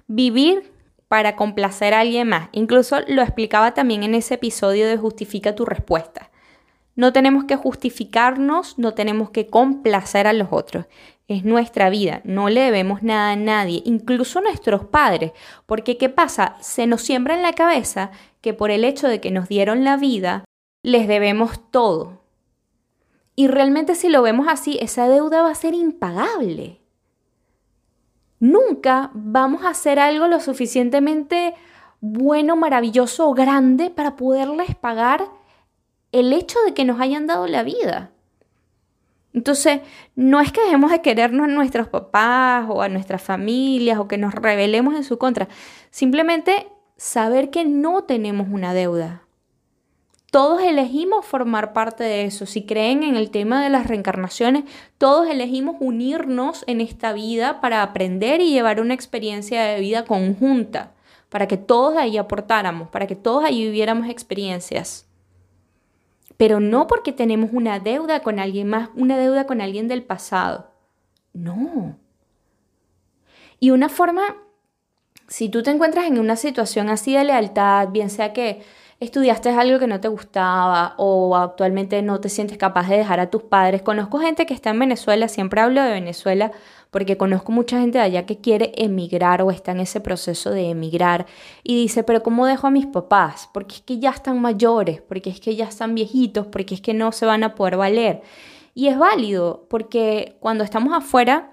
vivir 0.06 0.72
para 1.08 1.36
complacer 1.36 1.92
a 1.92 2.00
alguien 2.00 2.28
más. 2.28 2.48
Incluso 2.52 3.00
lo 3.06 3.22
explicaba 3.22 3.74
también 3.74 4.02
en 4.02 4.14
ese 4.14 4.34
episodio 4.34 4.86
de 4.86 4.96
Justifica 4.96 5.54
tu 5.54 5.66
respuesta. 5.66 6.30
No 6.94 7.12
tenemos 7.12 7.44
que 7.44 7.56
justificarnos, 7.56 8.78
no 8.78 8.94
tenemos 8.94 9.30
que 9.30 9.46
complacer 9.46 10.26
a 10.26 10.32
los 10.32 10.48
otros 10.50 10.86
es 11.28 11.44
nuestra 11.44 11.90
vida, 11.90 12.22
no 12.24 12.48
le 12.48 12.62
debemos 12.62 13.02
nada 13.02 13.32
a 13.32 13.36
nadie, 13.36 13.82
incluso 13.84 14.38
a 14.38 14.42
nuestros 14.42 14.86
padres, 14.86 15.32
porque 15.66 15.98
¿qué 15.98 16.08
pasa? 16.08 16.56
Se 16.60 16.86
nos 16.86 17.02
siembra 17.02 17.34
en 17.34 17.42
la 17.42 17.52
cabeza 17.52 18.10
que 18.40 18.54
por 18.54 18.70
el 18.70 18.82
hecho 18.82 19.08
de 19.08 19.20
que 19.20 19.30
nos 19.30 19.46
dieron 19.46 19.84
la 19.84 19.98
vida, 19.98 20.44
les 20.82 21.06
debemos 21.06 21.70
todo. 21.70 22.22
Y 23.36 23.46
realmente 23.46 23.94
si 23.94 24.08
lo 24.08 24.22
vemos 24.22 24.48
así, 24.48 24.78
esa 24.80 25.06
deuda 25.06 25.42
va 25.42 25.50
a 25.50 25.54
ser 25.54 25.74
impagable. 25.74 26.80
Nunca 28.40 29.10
vamos 29.12 29.64
a 29.64 29.70
hacer 29.70 29.98
algo 29.98 30.28
lo 30.28 30.40
suficientemente 30.40 31.54
bueno, 32.00 32.56
maravilloso 32.56 33.28
o 33.28 33.34
grande 33.34 33.90
para 33.90 34.16
poderles 34.16 34.74
pagar 34.76 35.28
el 36.10 36.32
hecho 36.32 36.58
de 36.64 36.72
que 36.72 36.84
nos 36.84 37.00
hayan 37.00 37.26
dado 37.26 37.46
la 37.46 37.62
vida. 37.64 38.12
Entonces, 39.34 39.80
no 40.16 40.40
es 40.40 40.52
que 40.52 40.62
dejemos 40.62 40.90
de 40.90 41.02
querernos 41.02 41.44
a 41.44 41.52
nuestros 41.52 41.88
papás 41.88 42.66
o 42.68 42.82
a 42.82 42.88
nuestras 42.88 43.22
familias 43.22 43.98
o 43.98 44.08
que 44.08 44.18
nos 44.18 44.34
rebelemos 44.34 44.94
en 44.94 45.04
su 45.04 45.18
contra. 45.18 45.48
Simplemente 45.90 46.68
saber 46.96 47.50
que 47.50 47.64
no 47.64 48.04
tenemos 48.04 48.48
una 48.50 48.74
deuda. 48.74 49.22
Todos 50.30 50.62
elegimos 50.62 51.24
formar 51.24 51.72
parte 51.72 52.04
de 52.04 52.24
eso. 52.24 52.44
Si 52.44 52.66
creen 52.66 53.02
en 53.02 53.16
el 53.16 53.30
tema 53.30 53.62
de 53.62 53.70
las 53.70 53.86
reencarnaciones, 53.86 54.64
todos 54.98 55.26
elegimos 55.28 55.76
unirnos 55.80 56.64
en 56.66 56.82
esta 56.82 57.14
vida 57.14 57.62
para 57.62 57.82
aprender 57.82 58.42
y 58.42 58.50
llevar 58.50 58.80
una 58.80 58.92
experiencia 58.92 59.62
de 59.64 59.80
vida 59.80 60.04
conjunta, 60.04 60.92
para 61.30 61.48
que 61.48 61.56
todos 61.56 61.96
ahí 61.96 62.18
aportáramos, 62.18 62.88
para 62.90 63.06
que 63.06 63.16
todos 63.16 63.42
ahí 63.42 63.64
viviéramos 63.64 64.08
experiencias 64.08 65.07
pero 66.38 66.60
no 66.60 66.86
porque 66.86 67.12
tenemos 67.12 67.50
una 67.52 67.80
deuda 67.80 68.20
con 68.20 68.38
alguien 68.38 68.68
más, 68.68 68.88
una 68.94 69.18
deuda 69.18 69.46
con 69.46 69.60
alguien 69.60 69.88
del 69.88 70.04
pasado. 70.04 70.70
No. 71.34 71.98
Y 73.60 73.70
una 73.70 73.88
forma, 73.88 74.36
si 75.26 75.48
tú 75.48 75.64
te 75.64 75.72
encuentras 75.72 76.06
en 76.06 76.18
una 76.18 76.36
situación 76.36 76.88
así 76.88 77.14
de 77.14 77.24
lealtad, 77.24 77.88
bien 77.88 78.08
sea 78.08 78.32
que 78.32 78.62
estudiaste 79.00 79.50
algo 79.50 79.80
que 79.80 79.88
no 79.88 80.00
te 80.00 80.06
gustaba 80.06 80.94
o 80.96 81.36
actualmente 81.36 82.02
no 82.02 82.20
te 82.20 82.28
sientes 82.28 82.56
capaz 82.56 82.88
de 82.88 82.98
dejar 82.98 83.18
a 83.18 83.30
tus 83.30 83.42
padres. 83.42 83.82
Conozco 83.82 84.20
gente 84.20 84.46
que 84.46 84.54
está 84.54 84.70
en 84.70 84.78
Venezuela, 84.78 85.26
siempre 85.26 85.60
hablo 85.60 85.82
de 85.82 85.90
Venezuela 85.90 86.52
porque 86.90 87.16
conozco 87.16 87.52
mucha 87.52 87.80
gente 87.80 87.98
de 87.98 88.04
allá 88.04 88.26
que 88.26 88.38
quiere 88.38 88.72
emigrar 88.76 89.42
o 89.42 89.50
está 89.50 89.72
en 89.72 89.80
ese 89.80 90.00
proceso 90.00 90.50
de 90.50 90.70
emigrar 90.70 91.26
y 91.62 91.76
dice, 91.76 92.02
pero 92.02 92.22
¿cómo 92.22 92.46
dejo 92.46 92.66
a 92.66 92.70
mis 92.70 92.86
papás? 92.86 93.48
Porque 93.52 93.76
es 93.76 93.80
que 93.82 93.98
ya 93.98 94.10
están 94.10 94.40
mayores, 94.40 95.02
porque 95.02 95.30
es 95.30 95.40
que 95.40 95.54
ya 95.56 95.66
están 95.66 95.94
viejitos, 95.94 96.46
porque 96.46 96.74
es 96.74 96.80
que 96.80 96.94
no 96.94 97.12
se 97.12 97.26
van 97.26 97.44
a 97.44 97.54
poder 97.54 97.76
valer. 97.76 98.22
Y 98.74 98.88
es 98.88 98.98
válido, 98.98 99.66
porque 99.68 100.36
cuando 100.40 100.64
estamos 100.64 100.94
afuera, 100.94 101.50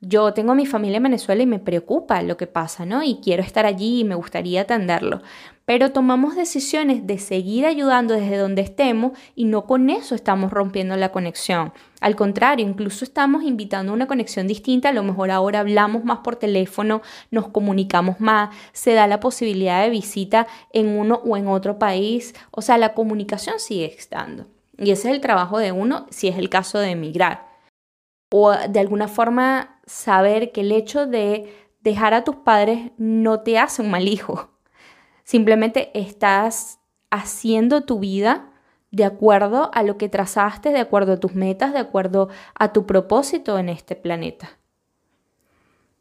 yo 0.00 0.34
tengo 0.34 0.54
mi 0.54 0.66
familia 0.66 0.98
en 0.98 1.04
Venezuela 1.04 1.42
y 1.42 1.46
me 1.46 1.58
preocupa 1.58 2.20
lo 2.22 2.36
que 2.36 2.46
pasa, 2.46 2.84
¿no? 2.84 3.02
Y 3.02 3.18
quiero 3.22 3.42
estar 3.42 3.64
allí 3.64 4.00
y 4.00 4.04
me 4.04 4.14
gustaría 4.14 4.62
atenderlo. 4.62 5.22
Pero 5.64 5.90
tomamos 5.90 6.36
decisiones 6.36 7.06
de 7.06 7.18
seguir 7.18 7.64
ayudando 7.64 8.14
desde 8.14 8.36
donde 8.36 8.60
estemos 8.62 9.18
y 9.34 9.46
no 9.46 9.64
con 9.64 9.88
eso 9.88 10.14
estamos 10.14 10.52
rompiendo 10.52 10.96
la 10.96 11.12
conexión. 11.12 11.72
Al 12.00 12.14
contrario, 12.14 12.64
incluso 12.64 13.04
estamos 13.04 13.42
invitando 13.42 13.90
a 13.90 13.94
una 13.94 14.06
conexión 14.06 14.46
distinta. 14.46 14.90
A 14.90 14.92
lo 14.92 15.02
mejor 15.02 15.30
ahora 15.30 15.60
hablamos 15.60 16.04
más 16.04 16.18
por 16.18 16.36
teléfono, 16.36 17.00
nos 17.30 17.48
comunicamos 17.48 18.20
más, 18.20 18.54
se 18.72 18.92
da 18.92 19.06
la 19.06 19.18
posibilidad 19.18 19.82
de 19.82 19.90
visita 19.90 20.46
en 20.72 20.88
uno 20.88 21.22
o 21.24 21.38
en 21.38 21.48
otro 21.48 21.78
país. 21.78 22.34
O 22.50 22.60
sea, 22.60 22.76
la 22.76 22.92
comunicación 22.92 23.58
sigue 23.58 23.86
estando. 23.86 24.46
Y 24.78 24.90
ese 24.90 25.08
es 25.08 25.14
el 25.14 25.22
trabajo 25.22 25.58
de 25.58 25.72
uno 25.72 26.06
si 26.10 26.28
es 26.28 26.36
el 26.36 26.50
caso 26.50 26.78
de 26.78 26.90
emigrar. 26.90 27.45
O 28.30 28.52
de 28.52 28.80
alguna 28.80 29.08
forma 29.08 29.80
saber 29.86 30.52
que 30.52 30.62
el 30.62 30.72
hecho 30.72 31.06
de 31.06 31.54
dejar 31.80 32.14
a 32.14 32.24
tus 32.24 32.36
padres 32.36 32.90
no 32.96 33.40
te 33.40 33.58
hace 33.58 33.82
un 33.82 33.90
mal 33.90 34.08
hijo. 34.08 34.50
Simplemente 35.22 35.90
estás 35.98 36.80
haciendo 37.10 37.84
tu 37.84 38.00
vida 38.00 38.50
de 38.90 39.04
acuerdo 39.04 39.70
a 39.74 39.82
lo 39.82 39.98
que 39.98 40.08
trazaste, 40.08 40.70
de 40.70 40.80
acuerdo 40.80 41.12
a 41.12 41.20
tus 41.20 41.34
metas, 41.34 41.72
de 41.72 41.78
acuerdo 41.78 42.28
a 42.54 42.72
tu 42.72 42.86
propósito 42.86 43.58
en 43.58 43.68
este 43.68 43.94
planeta. 43.94 44.58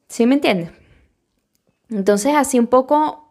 ¿Sí 0.08 0.26
me 0.26 0.36
entiendes? 0.36 0.72
Entonces, 1.90 2.34
así 2.36 2.58
un 2.58 2.68
poco 2.68 3.28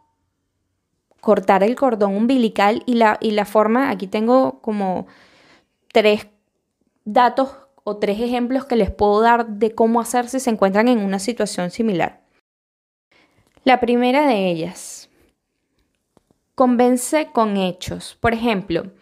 cortar 1.21 1.63
el 1.63 1.75
cordón 1.75 2.15
umbilical 2.15 2.83
y 2.87 2.95
la, 2.95 3.17
y 3.21 3.31
la 3.31 3.47
forma, 3.47 3.91
aquí 3.91 4.07
tengo 4.07 4.61
como 4.61 5.07
tres 5.93 6.27
datos 7.05 7.64
o 7.85 7.99
tres 7.99 8.21
ejemplos 8.21 8.65
que 8.65 8.77
les 8.77 8.91
puedo 8.91 9.21
dar 9.21 9.47
de 9.47 9.75
cómo 9.75 10.01
hacer 10.01 10.29
si 10.29 10.41
se 10.41 10.51
encuentran 10.51 10.89
en 10.89 10.99
una 10.99 11.19
situación 11.19 11.71
similar. 11.71 12.23
La 13.63 13.81
primera 13.81 14.27
de 14.27 14.51
ellas, 14.51 15.09
convence 16.55 17.29
con 17.33 17.57
hechos. 17.57 18.17
Por 18.21 18.35
ejemplo, 18.35 18.93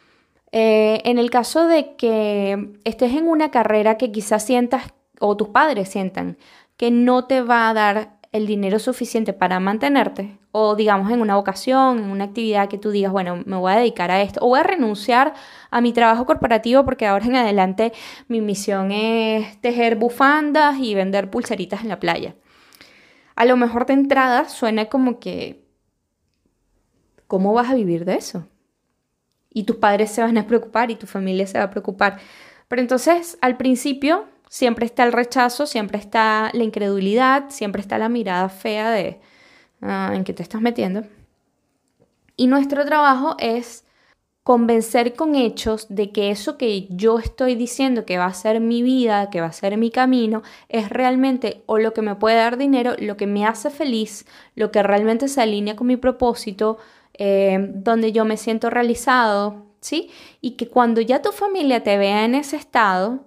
eh, 0.53 1.01
en 1.05 1.19
el 1.19 1.31
caso 1.31 1.67
de 1.67 1.97
que 1.97 2.73
estés 2.85 3.15
en 3.15 3.29
una 3.29 3.51
carrera 3.51 3.97
que 3.97 4.13
quizás 4.13 4.45
sientas 4.45 4.93
o 5.19 5.37
tus 5.37 5.49
padres 5.49 5.89
sientan 5.89 6.37
que 6.77 6.91
no 6.91 7.27
te 7.27 7.43
va 7.43 7.69
a 7.69 7.75
dar 7.75 8.19
el 8.33 8.47
dinero 8.47 8.79
suficiente 8.79 9.33
para 9.33 9.61
mantenerte, 9.61 10.39
o 10.53 10.77
digamos 10.77 11.11
en 11.11 11.23
una 11.23 11.37
vocación, 11.37 11.99
en 11.99 12.11
una 12.11 12.25
actividad 12.25 12.69
que 12.69 12.79
tú 12.79 12.91
digas, 12.91 13.11
bueno, 13.11 13.43
me 13.47 13.57
voy 13.57 13.73
a 13.73 13.77
dedicar 13.77 14.11
a 14.11 14.21
esto, 14.21 14.41
o 14.43 14.49
voy 14.49 14.61
a 14.61 14.63
renunciar 14.63 15.33
a 15.71 15.81
mi 15.81 15.95
trabajo 15.95 16.27
corporativo 16.27 16.85
porque 16.85 17.07
ahora 17.07 17.25
en 17.25 17.37
adelante 17.37 17.93
mi 18.29 18.43
misión 18.43 18.93
es 18.93 19.61
tejer 19.63 19.97
bufandas 19.97 20.79
y 20.79 20.95
vender 20.95 21.31
pulseritas 21.31 21.83
en 21.83 21.89
la 21.89 21.99
playa. 21.99 22.37
A 23.35 23.47
lo 23.47 23.57
mejor 23.57 23.87
de 23.87 23.95
entrada 23.95 24.49
suena 24.49 24.87
como 24.87 25.19
que, 25.19 25.65
¿cómo 27.27 27.55
vas 27.55 27.71
a 27.71 27.75
vivir 27.75 28.05
de 28.05 28.17
eso? 28.17 28.47
Y 29.49 29.65
tus 29.65 29.77
padres 29.77 30.11
se 30.11 30.23
van 30.23 30.37
a 30.37 30.47
preocupar 30.47 30.91
y 30.91 30.97
tu 30.97 31.07
familia 31.07 31.47
se 31.47 31.59
va 31.59 31.65
a 31.65 31.71
preocupar. 31.71 32.19
Pero 32.69 32.83
entonces, 32.83 33.39
al 33.41 33.57
principio, 33.57 34.27
siempre 34.51 34.85
está 34.85 35.05
el 35.05 35.13
rechazo, 35.13 35.67
siempre 35.67 35.99
está 35.99 36.51
la 36.53 36.63
incredulidad, 36.63 37.47
siempre 37.49 37.81
está 37.81 37.97
la 37.97 38.11
mirada 38.11 38.51
fea 38.51 38.91
de 38.91 39.21
ah, 39.83 40.13
en 40.15 40.25
que 40.25 40.33
te 40.33 40.43
estás 40.43 40.61
metiendo. 40.61 41.03
Y 42.37 42.47
nuestro 42.47 42.85
trabajo 42.85 43.37
es 43.39 43.85
convencer 44.43 45.15
con 45.15 45.37
hechos 45.37 45.87
de 45.89 46.11
que 46.11 46.31
eso 46.31 46.59
que 46.59 46.89
yo 46.91 47.19
estoy 47.19 47.55
diciendo 47.55 48.05
que 48.05 48.19
va 48.19 48.27
a 48.27 48.35
ser 48.35 48.61
mi 48.61 48.83
vida, 48.83 49.31
que 49.31 49.41
va 49.41 49.47
a 49.49 49.53
ser 49.53 49.77
mi 49.77 49.91
camino, 49.91 50.43
es 50.69 50.89
realmente 50.89 51.63
o 51.67 51.79
lo 51.79 51.93
que 51.93 52.03
me 52.03 52.17
puede 52.17 52.37
dar 52.37 52.57
dinero, 52.57 52.95
lo 52.99 53.17
que 53.17 53.27
me 53.27 53.47
hace 53.47 53.71
feliz, 53.71 54.27
lo 54.57 54.73
que 54.73 54.83
realmente 54.83 55.29
se 55.29 55.41
alinea 55.41 55.77
con 55.77 55.87
mi 55.87 55.97
propósito, 55.97 56.79
eh, 57.15 57.71
donde 57.75 58.11
yo 58.11 58.25
me 58.25 58.37
siento 58.37 58.69
realizado, 58.69 59.67
¿sí? 59.81 60.11
Y 60.41 60.53
que 60.53 60.69
cuando 60.69 61.01
ya 61.01 61.23
tu 61.23 61.31
familia 61.31 61.83
te 61.85 61.97
vea 61.97 62.25
en 62.25 62.35
ese 62.35 62.57
estado, 62.57 63.21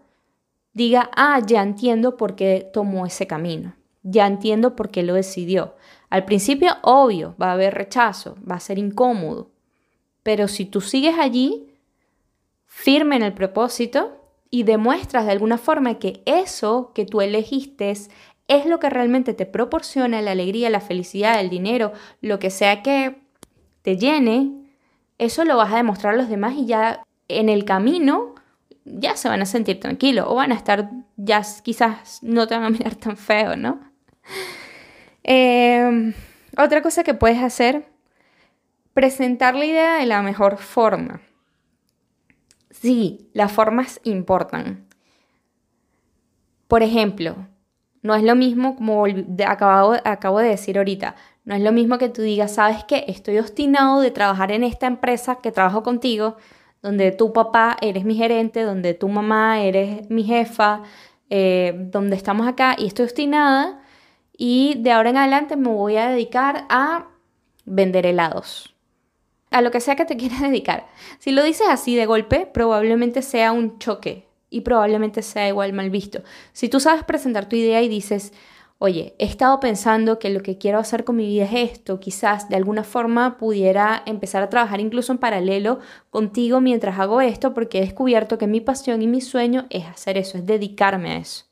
diga, 0.73 1.09
ah, 1.15 1.39
ya 1.45 1.61
entiendo 1.63 2.17
por 2.17 2.35
qué 2.35 2.69
tomó 2.73 3.05
ese 3.05 3.25
camino, 3.25 3.73
ya 4.03 4.27
entiendo 4.27 4.75
por 4.75 4.89
qué 4.89 5.03
lo 5.03 5.13
decidió. 5.13 5.75
Al 6.15 6.23
principio, 6.23 6.77
obvio, 6.81 7.35
va 7.41 7.49
a 7.49 7.51
haber 7.55 7.73
rechazo, 7.73 8.37
va 8.49 8.55
a 8.55 8.61
ser 8.61 8.79
incómodo, 8.79 9.51
pero 10.23 10.47
si 10.47 10.63
tú 10.65 10.79
sigues 10.79 11.19
allí, 11.19 11.67
firme 12.65 13.17
en 13.17 13.23
el 13.23 13.33
propósito 13.33 14.15
y 14.49 14.63
demuestras 14.63 15.25
de 15.25 15.33
alguna 15.33 15.57
forma 15.57 15.99
que 15.99 16.23
eso 16.25 16.93
que 16.95 17.05
tú 17.05 17.19
elegiste 17.19 17.91
es 17.91 18.65
lo 18.65 18.79
que 18.79 18.89
realmente 18.89 19.33
te 19.33 19.45
proporciona 19.45 20.21
la 20.21 20.31
alegría, 20.31 20.69
la 20.69 20.79
felicidad, 20.79 21.41
el 21.41 21.49
dinero, 21.49 21.91
lo 22.21 22.39
que 22.39 22.49
sea 22.49 22.81
que 22.81 23.17
te 23.81 23.97
llene, 23.97 24.71
eso 25.17 25.43
lo 25.43 25.57
vas 25.57 25.73
a 25.73 25.77
demostrar 25.77 26.13
a 26.13 26.17
los 26.17 26.29
demás 26.29 26.53
y 26.55 26.65
ya 26.65 27.03
en 27.27 27.49
el 27.49 27.65
camino 27.65 28.35
ya 28.85 29.17
se 29.17 29.27
van 29.27 29.41
a 29.41 29.45
sentir 29.45 29.81
tranquilos 29.81 30.27
o 30.29 30.35
van 30.35 30.53
a 30.53 30.55
estar, 30.55 30.91
ya 31.17 31.41
quizás 31.61 32.23
no 32.23 32.47
te 32.47 32.55
van 32.55 32.63
a 32.63 32.69
mirar 32.69 32.95
tan 32.95 33.17
feo, 33.17 33.57
¿no? 33.57 33.81
Eh, 35.27 36.13
otra 36.55 36.83
cosa 36.83 37.03
que 37.03 37.15
puedes 37.15 37.41
hacer 37.41 37.83
presentar 38.93 39.55
la 39.55 39.65
idea 39.65 39.95
de 39.95 40.05
la 40.05 40.21
mejor 40.21 40.57
forma. 40.57 41.21
Sí, 42.69 43.29
las 43.33 43.51
formas 43.51 43.99
importan. 44.03 44.85
Por 46.67 46.83
ejemplo, 46.83 47.47
no 48.03 48.13
es 48.13 48.23
lo 48.23 48.35
mismo, 48.35 48.75
como 48.75 49.05
acabo, 49.47 49.95
acabo 50.03 50.39
de 50.39 50.49
decir 50.49 50.77
ahorita, 50.77 51.15
no 51.43 51.55
es 51.55 51.61
lo 51.61 51.71
mismo 51.71 51.97
que 51.97 52.09
tú 52.09 52.21
digas, 52.21 52.53
sabes 52.53 52.83
que 52.83 53.05
estoy 53.07 53.39
obstinado 53.39 54.01
de 54.01 54.11
trabajar 54.11 54.51
en 54.51 54.63
esta 54.63 54.85
empresa 54.85 55.39
que 55.41 55.51
trabajo 55.51 55.81
contigo, 55.81 56.37
donde 56.83 57.11
tu 57.11 57.33
papá 57.33 57.77
eres 57.81 58.05
mi 58.05 58.15
gerente, 58.15 58.61
donde 58.61 58.93
tu 58.93 59.09
mamá 59.09 59.61
eres 59.61 60.07
mi 60.11 60.23
jefa, 60.23 60.83
eh, 61.31 61.73
donde 61.91 62.15
estamos 62.15 62.47
acá 62.47 62.75
y 62.77 62.85
estoy 62.85 63.05
obstinada 63.05 63.81
y 64.37 64.75
de 64.79 64.91
ahora 64.91 65.09
en 65.09 65.17
adelante 65.17 65.55
me 65.55 65.69
voy 65.69 65.97
a 65.97 66.09
dedicar 66.09 66.65
a 66.69 67.07
vender 67.65 68.05
helados 68.05 68.75
a 69.51 69.61
lo 69.61 69.71
que 69.71 69.79
sea 69.79 69.95
que 69.95 70.05
te 70.05 70.17
quieras 70.17 70.41
dedicar. 70.41 70.87
Si 71.19 71.31
lo 71.31 71.43
dices 71.43 71.67
así 71.69 71.95
de 71.95 72.05
golpe, 72.05 72.45
probablemente 72.45 73.21
sea 73.21 73.51
un 73.51 73.79
choque 73.79 74.27
y 74.49 74.61
probablemente 74.61 75.21
sea 75.21 75.47
igual 75.47 75.73
mal 75.73 75.89
visto. 75.89 76.21
Si 76.53 76.69
tú 76.69 76.79
sabes 76.79 77.03
presentar 77.03 77.47
tu 77.47 77.55
idea 77.55 77.81
y 77.81 77.87
dices, 77.87 78.33
oye, 78.77 79.15
he 79.17 79.25
estado 79.25 79.59
pensando 79.59 80.19
que 80.19 80.29
lo 80.29 80.41
que 80.41 80.57
quiero 80.57 80.79
hacer 80.79 81.05
con 81.05 81.15
mi 81.15 81.25
vida 81.25 81.45
es 81.45 81.71
esto, 81.71 81.99
quizás 81.99 82.49
de 82.49 82.57
alguna 82.57 82.83
forma 82.83 83.37
pudiera 83.37 84.03
empezar 84.05 84.43
a 84.43 84.49
trabajar 84.49 84.79
incluso 84.79 85.13
en 85.13 85.19
paralelo 85.19 85.79
contigo 86.09 86.59
mientras 86.59 86.99
hago 86.99 87.21
esto, 87.21 87.53
porque 87.53 87.77
he 87.79 87.81
descubierto 87.81 88.37
que 88.37 88.47
mi 88.47 88.61
pasión 88.61 89.01
y 89.01 89.07
mi 89.07 89.21
sueño 89.21 89.67
es 89.69 89.85
hacer 89.85 90.17
eso, 90.17 90.37
es 90.37 90.45
dedicarme 90.45 91.11
a 91.11 91.17
eso. 91.17 91.45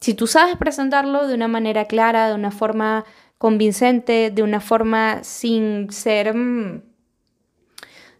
Si 0.00 0.14
tú 0.14 0.26
sabes 0.26 0.56
presentarlo 0.56 1.26
de 1.26 1.34
una 1.34 1.48
manera 1.48 1.84
clara, 1.84 2.28
de 2.28 2.34
una 2.34 2.50
forma 2.50 3.04
convincente, 3.40 4.30
de 4.30 4.42
una 4.42 4.60
forma 4.60 5.24
sin 5.24 5.90
ser, 5.90 6.34
mm, 6.34 6.82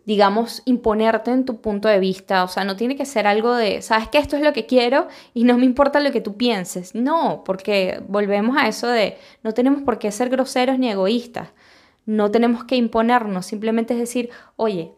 digamos, 0.06 0.62
imponerte 0.64 1.30
en 1.30 1.44
tu 1.44 1.60
punto 1.60 1.88
de 1.88 2.00
vista. 2.00 2.42
O 2.44 2.48
sea, 2.48 2.64
no 2.64 2.76
tiene 2.76 2.96
que 2.96 3.04
ser 3.04 3.26
algo 3.26 3.54
de, 3.54 3.82
sabes 3.82 4.08
que 4.08 4.18
esto 4.18 4.36
es 4.36 4.42
lo 4.42 4.52
que 4.52 4.66
quiero 4.66 5.08
y 5.34 5.44
no 5.44 5.58
me 5.58 5.66
importa 5.66 6.00
lo 6.00 6.10
que 6.10 6.22
tú 6.22 6.36
pienses. 6.36 6.94
No, 6.94 7.44
porque 7.44 8.02
volvemos 8.08 8.56
a 8.56 8.66
eso 8.66 8.88
de, 8.88 9.18
no 9.42 9.52
tenemos 9.52 9.82
por 9.82 9.98
qué 9.98 10.10
ser 10.10 10.30
groseros 10.30 10.78
ni 10.78 10.90
egoístas. 10.90 11.50
No 12.06 12.30
tenemos 12.30 12.64
que 12.64 12.76
imponernos, 12.76 13.46
simplemente 13.46 13.94
es 13.94 14.00
decir, 14.00 14.30
oye, 14.56 14.94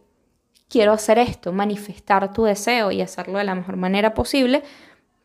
quiero 0.68 0.92
hacer 0.92 1.18
esto, 1.18 1.52
manifestar 1.52 2.32
tu 2.32 2.44
deseo 2.44 2.92
y 2.92 3.02
hacerlo 3.02 3.38
de 3.38 3.44
la 3.44 3.56
mejor 3.56 3.76
manera 3.76 4.14
posible. 4.14 4.62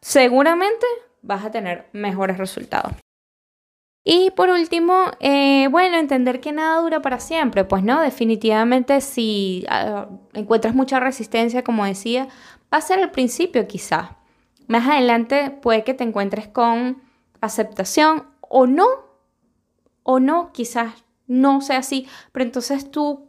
Seguramente 0.01 0.85
vas 1.21 1.45
a 1.45 1.51
tener 1.51 1.87
mejores 1.93 2.37
resultados. 2.37 2.93
Y 4.09 4.31
por 4.31 4.49
último, 4.49 5.11
eh, 5.19 5.67
bueno, 5.69 5.97
entender 5.97 6.39
que 6.39 6.53
nada 6.53 6.79
dura 6.81 7.01
para 7.01 7.19
siempre. 7.19 7.65
Pues 7.65 7.83
no, 7.83 8.01
definitivamente 8.01 9.01
si 9.01 9.65
ah, 9.67 10.07
encuentras 10.33 10.73
mucha 10.73 11.01
resistencia, 11.01 11.61
como 11.61 11.83
decía, 11.83 12.29
va 12.73 12.77
a 12.77 12.81
ser 12.81 12.99
el 12.99 13.11
principio 13.11 13.67
quizá. 13.67 14.15
Más 14.67 14.87
adelante 14.87 15.51
puede 15.51 15.83
que 15.83 15.93
te 15.93 16.05
encuentres 16.05 16.47
con 16.47 17.01
aceptación 17.41 18.27
o 18.39 18.65
no, 18.65 18.87
o 20.03 20.21
no, 20.21 20.53
quizás 20.53 20.93
no 21.27 21.59
sea 21.59 21.79
así, 21.79 22.07
pero 22.31 22.45
entonces 22.45 22.89
tú, 22.89 23.27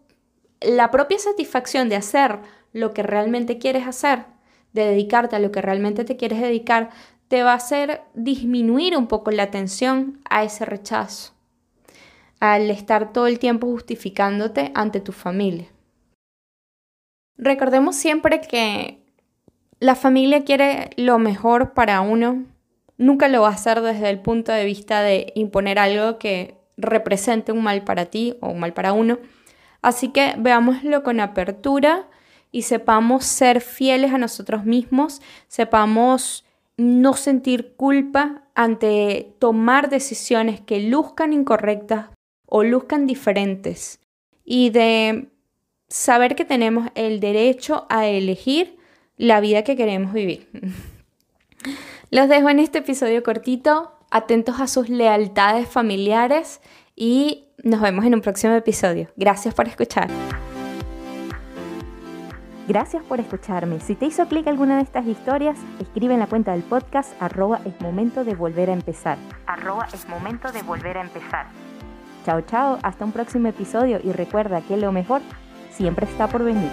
la 0.60 0.92
propia 0.92 1.18
satisfacción 1.18 1.88
de 1.88 1.96
hacer 1.96 2.38
lo 2.72 2.94
que 2.94 3.02
realmente 3.02 3.58
quieres 3.58 3.86
hacer, 3.86 4.26
de 4.72 4.84
dedicarte 4.84 5.34
a 5.34 5.40
lo 5.40 5.50
que 5.50 5.60
realmente 5.60 6.04
te 6.04 6.16
quieres 6.16 6.40
dedicar, 6.40 6.90
te 7.28 7.42
va 7.42 7.52
a 7.52 7.56
hacer 7.56 8.02
disminuir 8.14 8.96
un 8.96 9.06
poco 9.06 9.30
la 9.30 9.44
atención 9.44 10.20
a 10.28 10.44
ese 10.44 10.64
rechazo, 10.64 11.32
al 12.40 12.70
estar 12.70 13.12
todo 13.12 13.26
el 13.26 13.38
tiempo 13.38 13.66
justificándote 13.66 14.72
ante 14.74 15.00
tu 15.00 15.12
familia. 15.12 15.68
Recordemos 17.36 17.96
siempre 17.96 18.40
que 18.40 19.04
la 19.78 19.94
familia 19.94 20.44
quiere 20.44 20.90
lo 20.96 21.18
mejor 21.18 21.72
para 21.72 22.00
uno, 22.00 22.46
nunca 22.96 23.28
lo 23.28 23.42
va 23.42 23.48
a 23.48 23.52
hacer 23.52 23.80
desde 23.80 24.10
el 24.10 24.20
punto 24.20 24.50
de 24.50 24.64
vista 24.64 25.02
de 25.02 25.32
imponer 25.36 25.78
algo 25.78 26.18
que 26.18 26.56
represente 26.76 27.52
un 27.52 27.62
mal 27.62 27.84
para 27.84 28.06
ti 28.06 28.36
o 28.40 28.48
un 28.48 28.60
mal 28.60 28.72
para 28.72 28.92
uno. 28.92 29.18
Así 29.82 30.08
que 30.08 30.34
veámoslo 30.38 31.02
con 31.02 31.20
apertura 31.20 32.08
y 32.50 32.62
sepamos 32.62 33.24
ser 33.24 33.60
fieles 33.60 34.12
a 34.12 34.18
nosotros 34.18 34.64
mismos, 34.64 35.20
sepamos 35.46 36.44
no 36.78 37.14
sentir 37.14 37.74
culpa 37.76 38.44
ante 38.54 39.34
tomar 39.38 39.90
decisiones 39.90 40.60
que 40.60 40.80
luzcan 40.80 41.32
incorrectas 41.32 42.06
o 42.46 42.62
luzcan 42.62 43.06
diferentes 43.06 44.00
y 44.44 44.70
de 44.70 45.28
saber 45.88 46.34
que 46.34 46.44
tenemos 46.44 46.88
el 46.94 47.20
derecho 47.20 47.86
a 47.90 48.06
elegir 48.06 48.78
la 49.16 49.40
vida 49.40 49.64
que 49.64 49.76
queremos 49.76 50.12
vivir. 50.12 50.48
Los 52.10 52.28
dejo 52.28 52.48
en 52.48 52.60
este 52.60 52.78
episodio 52.78 53.22
cortito, 53.22 53.92
atentos 54.10 54.60
a 54.60 54.66
sus 54.66 54.88
lealtades 54.88 55.68
familiares 55.68 56.60
y 56.96 57.48
nos 57.62 57.80
vemos 57.80 58.04
en 58.06 58.14
un 58.14 58.22
próximo 58.22 58.54
episodio. 58.54 59.08
Gracias 59.16 59.52
por 59.52 59.68
escuchar. 59.68 60.08
Gracias 62.68 63.02
por 63.02 63.18
escucharme. 63.18 63.80
Si 63.80 63.94
te 63.94 64.04
hizo 64.04 64.28
clic 64.28 64.46
alguna 64.46 64.76
de 64.76 64.82
estas 64.82 65.06
historias, 65.06 65.56
escribe 65.80 66.12
en 66.12 66.20
la 66.20 66.26
cuenta 66.26 66.52
del 66.52 66.62
podcast 66.62 67.10
arroba 67.18 67.60
es 67.64 67.80
momento 67.80 68.24
de 68.24 68.34
volver 68.34 68.68
a 68.68 68.74
empezar. 68.74 69.16
Arroba 69.46 69.88
es 69.94 70.06
momento 70.06 70.52
de 70.52 70.60
volver 70.62 70.98
a 70.98 71.00
empezar. 71.00 71.46
Chao, 72.26 72.42
chao, 72.42 72.78
hasta 72.82 73.06
un 73.06 73.12
próximo 73.12 73.48
episodio 73.48 74.00
y 74.04 74.12
recuerda 74.12 74.60
que 74.60 74.76
lo 74.76 74.92
mejor 74.92 75.22
siempre 75.70 76.04
está 76.04 76.26
por 76.26 76.44
venir. 76.44 76.70